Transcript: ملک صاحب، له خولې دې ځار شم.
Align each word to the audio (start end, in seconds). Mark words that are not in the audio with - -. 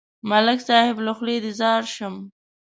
ملک 0.29 0.59
صاحب، 0.67 0.97
له 1.05 1.11
خولې 1.17 1.37
دې 1.43 1.51
ځار 1.61 1.83
شم. 1.95 2.15